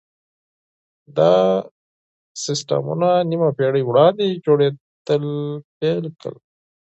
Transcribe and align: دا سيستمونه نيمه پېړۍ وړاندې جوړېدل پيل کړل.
دا 1.17 1.33
سيستمونه 2.43 3.09
نيمه 3.29 3.49
پېړۍ 3.57 3.83
وړاندې 3.85 4.27
جوړېدل 4.45 5.25
پيل 5.79 6.03
کړل. 6.19 6.37